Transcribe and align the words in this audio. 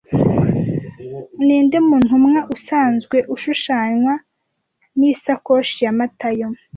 Ninde 1.45 1.77
mu 1.87 1.95
Ntumwa 2.03 2.41
usanzwe 2.55 3.17
ushushanywa 3.35 4.13
n'isakoshi 4.97 5.77
ya 5.85 5.93
Matayo 5.97 6.47